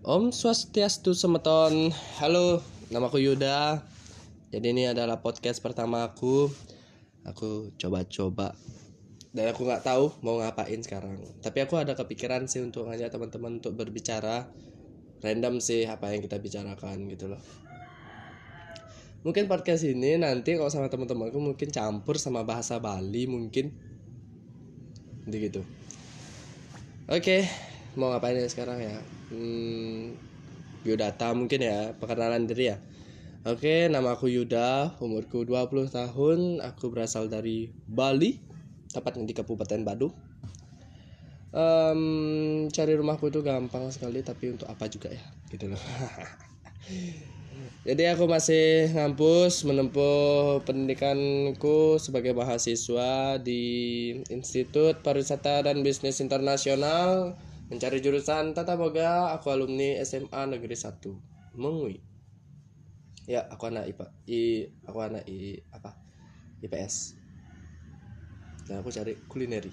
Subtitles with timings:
[0.00, 1.92] Om Swastiastu Semeton.
[2.16, 3.84] Halo, namaku Yuda.
[4.48, 6.48] Jadi ini adalah podcast pertama aku.
[7.28, 8.56] Aku coba-coba.
[9.36, 11.20] Dan aku nggak tahu mau ngapain sekarang.
[11.44, 14.48] Tapi aku ada kepikiran sih untuk ngajak teman-teman untuk berbicara.
[15.20, 17.42] Random sih apa yang kita bicarakan gitu loh.
[19.20, 23.68] Mungkin podcast ini nanti kalau sama teman-temanku mungkin campur sama bahasa Bali mungkin.
[25.28, 25.60] Jadi gitu.
[27.04, 27.44] Oke,
[27.98, 28.98] mau ngapain ya sekarang ya?
[29.30, 30.14] Hmm,
[30.82, 32.78] biodata mungkin ya, perkenalan diri ya.
[33.48, 38.36] Oke, nama aku Yuda, umurku 20 tahun, aku berasal dari Bali,
[38.92, 40.12] tepatnya di Kabupaten Badung.
[41.50, 45.80] Um, cari rumahku itu gampang sekali, tapi untuk apa juga ya, gitu loh.
[47.88, 53.64] Jadi aku masih ngampus menempuh pendidikanku sebagai mahasiswa di
[54.28, 59.32] Institut Pariwisata dan Bisnis Internasional mencari jurusan Tata Boga.
[59.38, 62.02] Aku alumni SMA Negeri 1 Mengui.
[63.30, 64.06] Ya, aku anak IPA.
[64.26, 64.42] I
[64.84, 65.94] aku anak I apa?
[66.60, 67.14] IPS.
[68.66, 69.70] Dan aku cari kulineri.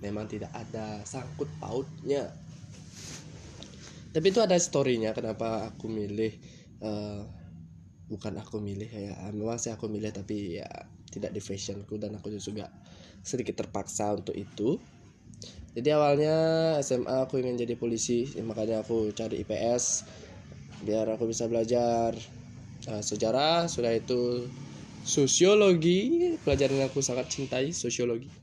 [0.00, 2.30] Memang tidak ada sangkut pautnya
[4.12, 6.36] tapi itu ada storynya kenapa aku milih
[6.84, 7.24] uh,
[8.12, 10.68] bukan aku milih ya memang sih aku milih tapi ya
[11.08, 12.68] tidak di fashionku dan aku juga
[13.24, 14.76] sedikit terpaksa untuk itu
[15.72, 16.36] jadi awalnya
[16.84, 20.04] SMA aku ingin jadi polisi ya, makanya aku cari IPS
[20.84, 22.12] biar aku bisa belajar
[22.90, 24.46] uh, sejarah sudah itu
[25.02, 28.42] sosiologi pelajaran yang aku sangat cintai sosiologi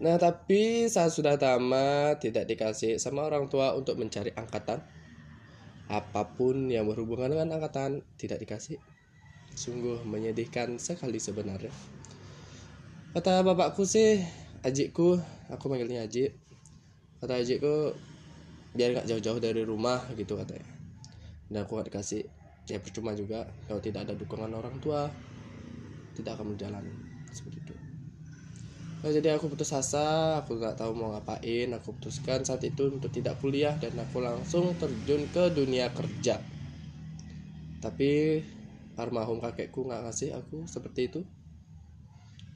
[0.00, 4.80] Nah, tapi saat sudah tamat tidak dikasih sama orang tua untuk mencari angkatan.
[5.92, 8.80] Apa pun yang berhubungan dengan angkatan tidak dikasih.
[9.52, 11.68] Sungguh menyedihkan sekali sebenarnya.
[13.12, 14.24] Kata bapakku sih,
[14.64, 15.16] ajikku,
[15.48, 16.36] aku manggilnya ajik.
[17.20, 17.96] Kata ajikku,
[18.76, 20.68] biar gak jauh-jauh dari rumah gitu katanya.
[21.48, 22.24] Dan aku gak dikasih.
[22.70, 25.10] Ya percuma juga kalau tidak ada dukungan orang tua,
[26.14, 26.84] tidak akan berjalan
[27.34, 27.74] seperti itu.
[29.00, 31.72] Nah, jadi aku putus asa, aku nggak tahu mau ngapain.
[31.72, 36.36] Aku putuskan saat itu untuk tidak kuliah dan aku langsung terjun ke dunia kerja.
[37.80, 38.44] Tapi
[39.00, 41.20] almarhum kakekku nggak ngasih aku seperti itu.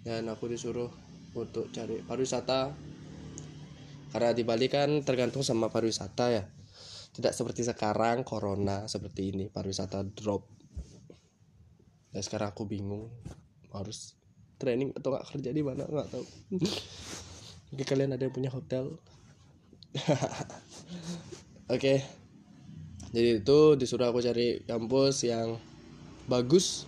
[0.04, 0.92] Dan aku disuruh
[1.34, 2.72] untuk cari pariwisata.
[4.14, 6.46] Karena di Bali kan tergantung sama pariwisata ya.
[7.14, 10.46] Tidak seperti sekarang corona seperti ini pariwisata drop.
[12.14, 13.10] Dan sekarang aku bingung
[13.74, 14.14] harus
[14.58, 16.24] training atau nggak kerja di mana nggak tahu
[17.74, 18.94] mungkin kalian ada yang punya hotel
[19.98, 20.14] oke
[21.66, 22.06] okay.
[23.10, 25.58] jadi itu disuruh aku cari kampus yang
[26.30, 26.86] bagus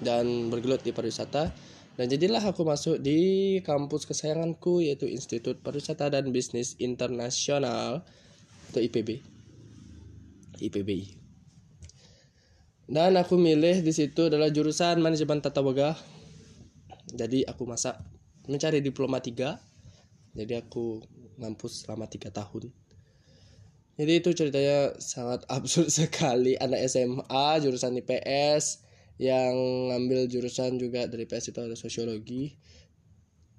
[0.00, 1.52] dan bergelut di pariwisata
[1.98, 8.06] dan jadilah aku masuk di kampus kesayanganku yaitu Institut Pariwisata dan Bisnis Internasional
[8.70, 9.18] atau IPB
[10.62, 11.18] IPBI
[12.86, 15.92] dan aku milih di situ adalah jurusan manajemen tata boga.
[17.12, 18.00] Jadi aku masa
[18.48, 19.68] mencari diploma 3
[20.38, 21.02] jadi aku
[21.42, 22.70] ngampus selama tiga tahun.
[23.98, 26.54] Jadi itu ceritanya sangat absurd sekali.
[26.54, 28.86] Anak SMA jurusan IPS
[29.18, 29.54] yang
[29.90, 32.54] ngambil jurusan juga dari IPS itu ada sosiologi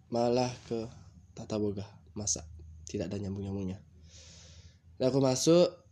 [0.10, 0.88] malah ke
[1.36, 2.48] tata boga masa
[2.88, 3.80] tidak ada nyambung nyambungnya
[5.00, 5.90] nah aku masuk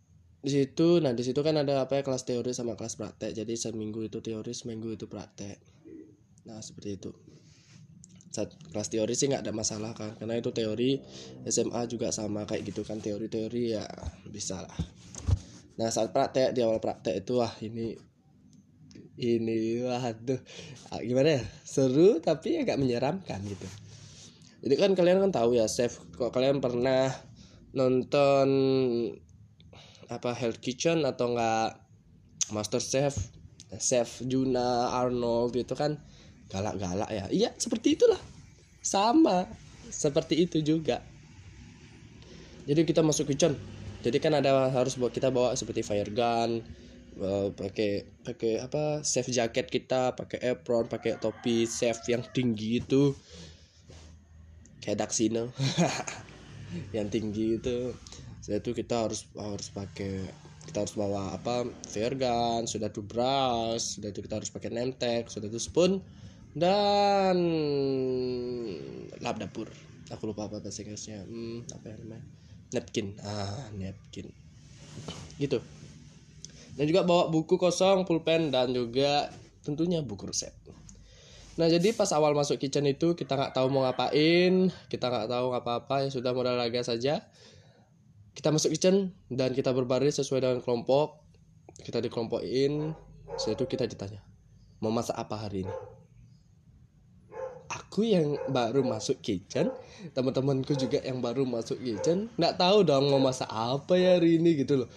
[0.47, 1.03] di situ.
[1.03, 3.35] Nah di situ kan ada apa ya kelas teori sama kelas praktek.
[3.35, 5.59] Jadi seminggu itu teori seminggu itu praktek.
[6.47, 7.11] Nah seperti itu.
[8.31, 10.15] Saat kelas teori sih nggak ada masalah kan.
[10.15, 11.01] Karena itu teori
[11.43, 13.03] SMA juga sama kayak gitu kan.
[13.03, 13.85] Teori-teori ya
[14.29, 14.77] bisa lah.
[15.77, 17.97] Nah saat praktek di awal praktek itu wah ini
[19.17, 20.39] ini waduh
[20.93, 21.43] ah, gimana ya?
[21.65, 23.67] Seru tapi agak menyeramkan gitu.
[24.65, 27.13] Jadi kan kalian kan tahu ya chef kok kalian pernah
[27.73, 28.49] nonton
[30.07, 31.81] apa Health Kitchen atau enggak
[32.53, 33.13] Master Chef?
[33.77, 35.99] Chef Juna Arnold itu kan.
[36.47, 37.25] Galak-galak ya.
[37.27, 38.19] Iya seperti itulah.
[38.79, 39.43] Sama
[39.91, 41.03] seperti itu juga.
[42.67, 43.55] Jadi kita masuk kitchen.
[44.03, 46.63] Jadi kan ada harus buat kita bawa seperti fire gun
[47.57, 53.13] pakai pakai apa safe jacket kita pakai apron pakai topi safe yang tinggi itu.
[54.79, 55.49] Kayak daksina
[56.95, 57.91] yang tinggi itu.
[58.39, 60.23] Setelah itu kita harus harus pakai
[60.67, 64.91] kita harus bawa apa fire gun sudah itu brush sudah itu kita harus pakai name
[65.31, 65.99] sudah itu spoon
[66.55, 67.37] dan
[69.19, 69.67] lap dapur.
[70.07, 71.27] Aku lupa apa bahasa Inggrisnya.
[71.27, 72.23] Hmm, apa yang namanya?
[72.71, 73.07] Napkin.
[73.23, 74.31] Ah napkin.
[75.35, 75.59] Gitu
[76.77, 79.33] dan juga bawa buku kosong pulpen dan juga
[79.65, 80.53] tentunya buku resep.
[81.57, 85.57] Nah jadi pas awal masuk kitchen itu kita nggak tahu mau ngapain kita nggak tahu
[85.57, 87.25] apa-apa ya sudah modal laga saja.
[88.37, 91.25] Kita masuk kitchen dan kita berbaris sesuai dengan kelompok.
[91.81, 92.93] Kita dikelompokin
[93.37, 94.21] setelah itu kita ditanya
[94.77, 95.75] mau masak apa hari ini?
[97.67, 99.73] Aku yang baru masuk kitchen
[100.13, 104.61] teman-temanku juga yang baru masuk kitchen nggak tahu dong mau masak apa ya hari ini
[104.61, 104.89] gitu loh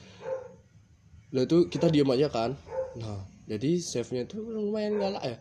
[1.30, 2.58] Lalu itu kita diam aja kan.
[2.98, 5.38] Nah jadi chefnya itu lumayan galak ya.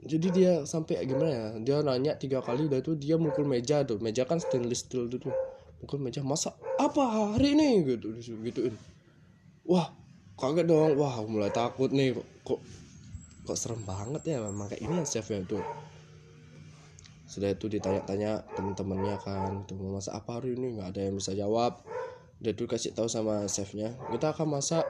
[0.00, 4.02] Jadi dia sampai gimana ya dia nanya tiga kali udah tuh dia mukul meja tuh.
[4.02, 5.34] Meja kan stainless steel tuh, tuh.
[5.80, 7.84] mukul meja masa apa hari ini?
[7.84, 8.12] Gitu
[8.44, 8.76] gituin
[9.64, 9.92] wah
[10.34, 10.98] kaget dong.
[10.98, 12.60] Wah mulai takut nih kok kok,
[13.46, 15.62] kok serem banget ya memang kayak ini ya chefnya tuh.
[17.30, 20.74] Sudah itu ditanya-tanya temen-temennya kan tuh mau masak apa hari ini?
[20.74, 21.78] Nggak ada yang bisa jawab
[22.40, 23.96] udah tuh kasih tahu sama chefnya.
[24.08, 24.88] Kita akan masak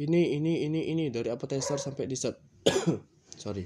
[0.00, 2.40] ini ini ini ini dari appetizer sampai dessert.
[3.42, 3.64] Sorry.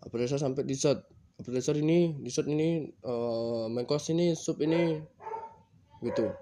[0.00, 1.04] Appetizer sampai dessert.
[1.38, 4.96] Appetizer ini dessert ini uh, main course ini sup ini
[6.00, 6.32] gitu.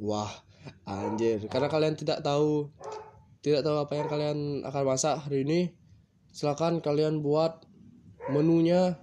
[0.00, 0.32] Wah
[0.88, 1.44] anjir.
[1.52, 2.72] Karena kalian tidak tahu
[3.44, 5.60] tidak tahu apa yang kalian akan masak hari ini
[6.34, 7.62] silakan kalian buat
[8.28, 8.98] menunya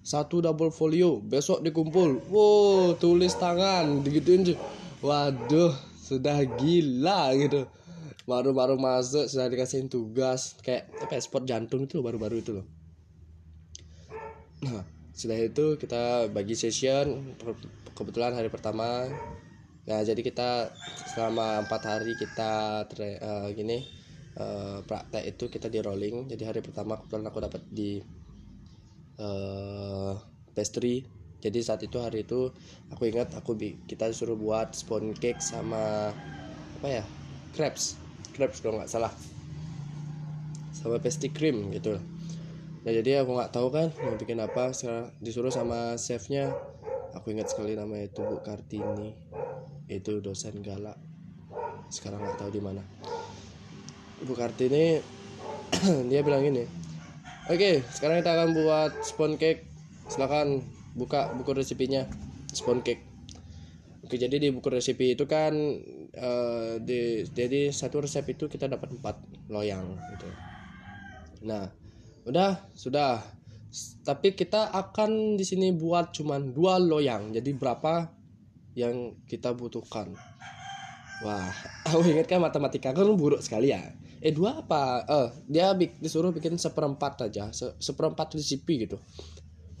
[0.00, 2.24] satu double folio besok dikumpul.
[2.32, 4.58] Wow tulis tangan digituin sih
[5.04, 7.68] waduh sudah gila gitu.
[8.28, 10.58] Baru-baru masuk sudah dikasihin tugas.
[10.62, 12.66] Kayak apa ya, jantung itu baru-baru itu loh.
[14.60, 14.84] Nah,
[15.16, 17.34] setelah itu kita bagi session
[17.96, 19.08] kebetulan hari pertama.
[19.88, 20.70] Nah, jadi kita
[21.16, 23.82] selama empat hari kita uh, gini
[24.36, 26.28] uh, praktek itu kita di rolling.
[26.28, 27.98] Jadi hari pertama kebetulan aku dapat di
[29.20, 30.16] uh,
[30.56, 31.04] pastry.
[31.40, 32.52] Jadi saat itu hari itu
[32.92, 33.56] aku ingat aku
[33.88, 36.12] kita disuruh buat spoon cake sama
[36.80, 37.04] apa ya
[37.56, 37.96] crepes.
[38.36, 39.12] Crepes kalau nggak salah.
[40.76, 41.96] Sama pastry cream gitu.
[42.80, 44.72] Nah jadi aku nggak tahu kan mau bikin apa.
[44.76, 46.52] Sekarang disuruh sama chefnya.
[47.16, 49.16] Aku ingat sekali nama itu Bu Kartini.
[49.88, 51.00] Itu dosen galak.
[51.88, 52.84] Sekarang nggak tahu di mana.
[54.20, 55.00] Bu Kartini
[56.12, 56.79] dia bilang ini
[57.50, 59.66] oke sekarang kita akan buat spoon cake.
[60.06, 60.62] Silakan
[60.94, 62.06] buka buku resepinya
[62.54, 63.02] spoon cake.
[64.06, 65.54] Oke jadi di buku resepi itu kan
[66.14, 69.18] uh, di jadi satu resep itu kita dapat empat
[69.50, 70.28] loyang gitu.
[71.46, 71.66] Nah
[72.26, 73.18] udah sudah.
[74.02, 77.30] Tapi kita akan di sini buat cuman dua loyang.
[77.30, 78.10] Jadi berapa
[78.74, 80.10] yang kita butuhkan?
[81.22, 81.50] Wah
[81.86, 85.04] aku ingat kan matematika kan buruk sekali ya eh dua apa?
[85.08, 89.00] Eh dia disuruh bikin seperempat aja se seperempat resipi gitu.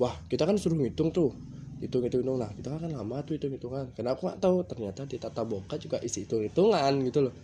[0.00, 1.36] Wah kita kan suruh ngitung tuh
[1.80, 5.08] hitung hitung hitung nah kita kan lama tuh hitung hitungan karena aku nggak tahu ternyata
[5.08, 7.34] di tata boka juga isi hitung hitungan gitu loh.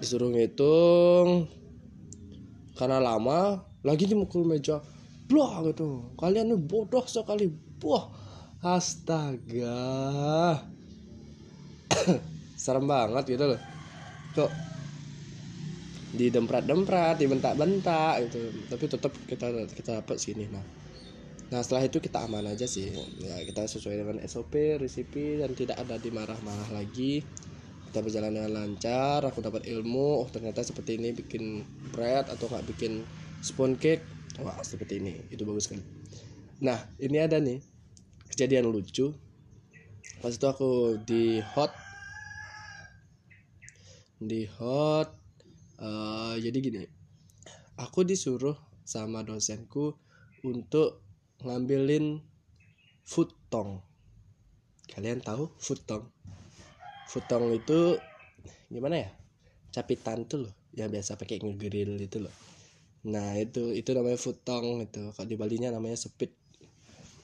[0.00, 1.48] Disuruh ngitung
[2.76, 4.80] karena lama lagi dimukul meja.
[5.28, 6.12] Blah gitu.
[6.16, 7.52] Kalian bodoh sekali.
[7.80, 8.08] Buah
[8.62, 9.74] astaga.
[12.62, 13.60] Serem banget gitu loh.
[14.32, 14.71] Kok
[16.12, 18.40] didemprat-demprat, dibentak-bentak gitu.
[18.68, 20.64] Tapi tetap kita kita dapat sini nah.
[21.52, 22.88] Nah, setelah itu kita aman aja sih.
[23.20, 27.20] Ya, kita sesuai dengan SOP, resipi dan tidak ada dimarah-marah lagi
[27.92, 31.60] kita berjalan dengan lancar aku dapat ilmu oh ternyata seperti ini bikin
[31.92, 33.04] bread atau nggak bikin
[33.44, 34.00] spoon cake
[34.40, 35.84] wah seperti ini itu bagus sekali
[36.64, 37.60] nah ini ada nih
[38.32, 39.12] kejadian lucu
[40.24, 41.76] pas itu aku di hot
[44.24, 45.12] di hot
[45.82, 46.82] uh, jadi gini
[47.76, 48.54] aku disuruh
[48.86, 49.98] sama dosenku
[50.46, 51.02] untuk
[51.42, 52.22] ngambilin
[53.02, 53.82] food tong.
[54.90, 56.10] Kalian tahu food tong?
[57.08, 57.98] Futong itu
[58.68, 59.10] gimana ya?
[59.72, 62.32] Capitan tuh loh yang biasa pakai ngegrill itu loh.
[63.08, 65.02] Nah itu itu namanya futong itu.
[65.12, 66.32] Kalau di Bali nya namanya sepit.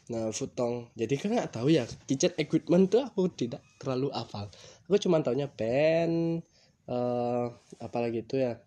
[0.08, 4.48] Nah futong jadi kan nggak tahu ya kitchen equipment tuh aku tidak terlalu hafal.
[4.88, 6.40] Aku cuma taunya pen
[6.88, 8.58] uh, apalagi itu ya?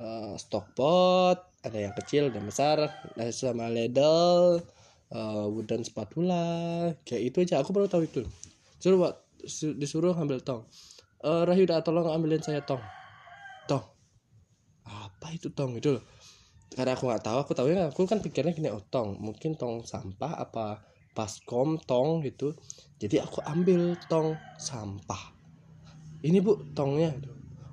[0.00, 4.64] Uh, stock pot ada yang kecil dan besar ada sama ladle
[5.12, 7.60] uh, wooden spatula kayak itu aja.
[7.60, 8.24] Aku baru tahu itu.
[8.80, 9.12] Suruh
[9.76, 10.64] disuruh ambil tong.
[11.20, 12.80] Uh, udah tolong ambilin saya tong.
[13.68, 13.84] Tong.
[14.88, 16.04] Apa itu tong itu loh?
[16.72, 19.20] Karena aku nggak tahu aku tahu ya aku kan pikirnya gini oh tong.
[19.20, 20.80] Mungkin tong sampah apa
[21.12, 22.56] paskom tong gitu.
[22.96, 25.36] Jadi aku ambil tong sampah.
[26.24, 27.16] Ini bu tongnya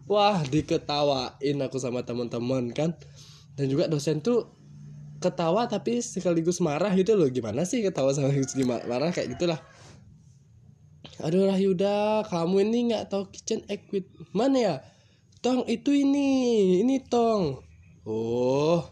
[0.08, 2.96] wah diketawain aku sama teman-teman kan?
[3.60, 4.48] Dan juga dosen tuh
[5.20, 7.28] ketawa tapi sekaligus marah gitu loh.
[7.28, 8.32] Gimana sih ketawa sama
[8.88, 9.12] marah?
[9.12, 9.60] Kayak gitulah.
[11.18, 14.86] Aduh Rahyuda kamu ini nggak tahu kitchen equipment ya?
[15.42, 16.30] Tong itu ini
[16.82, 17.62] ini tong.
[18.08, 18.86] Oh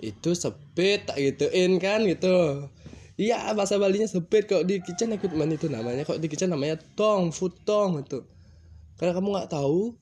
[0.00, 2.06] itu sepit tak gituin kan?
[2.06, 2.68] Gitu.
[3.14, 6.06] Iya bahasa Balinya speed kok di kitchen equipment itu namanya.
[6.06, 8.22] Kok di kitchen namanya tong food tong itu
[8.98, 9.98] karena kamu nggak tahu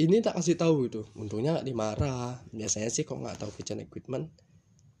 [0.00, 2.40] ini tak kasih tahu itu untungnya nggak dimarah.
[2.48, 4.32] Biasanya sih kok nggak tahu kitchen equipment.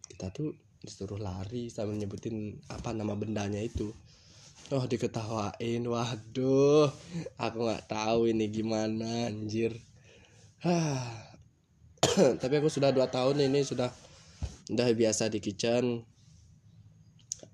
[0.04, 0.52] Kita tuh
[0.84, 3.88] disuruh lari sambil nyebutin apa nama bendanya itu.
[4.68, 5.82] Oh diketawain.
[5.88, 6.92] Waduh
[7.40, 9.80] aku nggak tahu ini gimana anjir.
[12.42, 13.88] Tapi aku sudah dua tahun ini sudah
[14.68, 16.04] udah biasa di kitchen.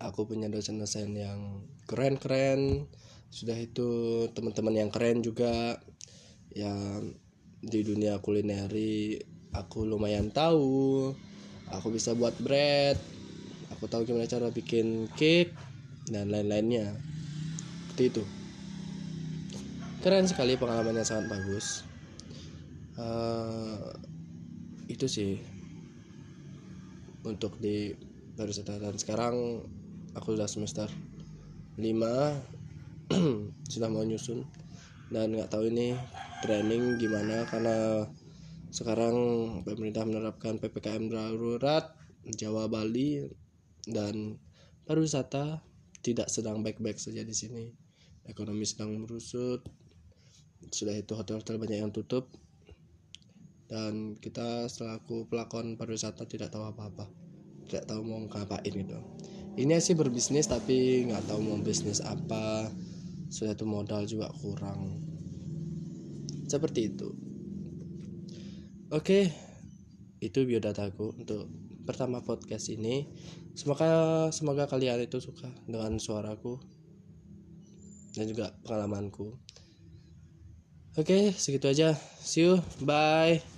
[0.03, 2.91] Aku punya dosen-dosen yang keren-keren.
[3.31, 5.79] Sudah itu teman-teman yang keren juga.
[6.51, 7.19] Yang
[7.63, 9.19] di dunia kulineri
[9.55, 11.13] aku lumayan tahu.
[11.69, 13.19] Aku bisa buat bread
[13.79, 15.55] aku tahu gimana cara bikin cake
[16.11, 16.99] dan lain-lainnya.
[17.87, 18.25] Seperti itu.
[20.03, 21.87] Keren sekali pengalamannya sangat bagus.
[22.99, 23.95] Uh,
[24.91, 25.39] itu sih.
[27.23, 27.95] Untuk di
[28.35, 29.63] dan sekarang
[30.19, 30.91] aku sudah semester
[31.79, 31.79] 5
[33.73, 34.43] sudah mau nyusun.
[35.07, 35.95] Dan nggak tahu ini
[36.45, 37.45] training gimana?
[37.49, 38.07] Karena
[38.69, 39.17] sekarang
[39.65, 41.97] pemerintah menerapkan ppkm darurat
[42.29, 43.25] Jawa Bali
[43.89, 44.37] dan
[44.85, 45.65] pariwisata
[46.05, 47.73] tidak sedang baik-baik saja di sini.
[48.29, 49.65] Ekonomi sedang merusut
[50.69, 52.29] sudah itu hotel-hotel banyak yang tutup
[53.71, 57.09] dan kita selaku pelakon pariwisata tidak tahu apa-apa
[57.69, 58.99] tidak tahu mau ngapain gitu.
[59.61, 62.73] Ini sih berbisnis tapi nggak tahu mau bisnis apa
[63.29, 65.05] sudah itu modal juga kurang
[66.49, 67.09] seperti itu.
[68.89, 69.29] Oke
[70.19, 71.47] itu biodataku untuk
[71.87, 73.07] pertama podcast ini.
[73.55, 76.59] Semoga semoga kalian itu suka dengan suaraku
[78.17, 79.37] dan juga pengalamanku.
[80.99, 81.95] Oke segitu aja.
[82.25, 82.59] See you.
[82.83, 83.58] Bye